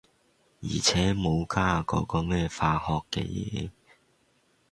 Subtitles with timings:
[0.63, 3.69] 而且無加嗰啲咩化學嘅嘢。